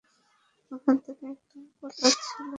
[0.71, 2.49] ওখান থেকে একটা পাঠাচ্ছি, শান্ত হ।